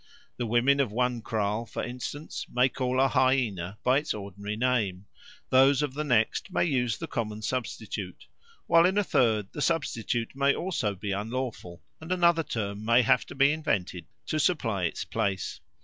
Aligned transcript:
The 0.37 0.47
women 0.47 0.79
of 0.79 0.91
one 0.91 1.21
kraal, 1.21 1.67
for 1.67 1.83
instance, 1.83 2.47
may 2.51 2.69
call 2.69 2.99
a 2.99 3.07
hyaena 3.07 3.77
by 3.83 3.99
its 3.99 4.15
ordinary 4.15 4.57
name; 4.57 5.05
those 5.51 5.83
of 5.83 5.93
the 5.93 6.03
next 6.03 6.51
may 6.51 6.63
use 6.65 6.97
the 6.97 7.05
common 7.05 7.43
substitute; 7.43 8.25
while 8.65 8.87
in 8.87 8.97
a 8.97 9.03
third 9.03 9.49
the 9.51 9.61
substitute 9.61 10.31
may 10.35 10.55
also 10.55 10.95
be 10.95 11.11
unlawful 11.11 11.83
and 11.99 12.11
another 12.11 12.41
term 12.41 12.83
may 12.83 13.03
have 13.03 13.27
to 13.27 13.35
be 13.35 13.51
invented 13.51 14.07
to 14.25 14.39
supply 14.39 14.85
its 14.85 15.05
place. 15.05 15.59